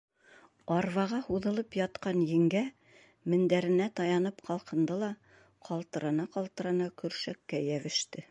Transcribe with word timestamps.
Арбаға 0.75 1.17
һуҙылып 1.25 1.75
ятҡан 1.79 2.21
еңгә 2.29 2.61
мендәренә 3.33 3.89
таянып 4.01 4.41
ҡалҡынды 4.49 4.97
ла 5.05 5.09
ҡал-тырана-ҡалтырана 5.69 6.91
көршәккә 7.03 7.63
йәбеште. 7.71 8.19